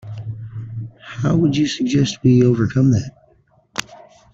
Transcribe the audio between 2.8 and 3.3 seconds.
that?